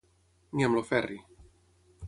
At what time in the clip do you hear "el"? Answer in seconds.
0.81-0.85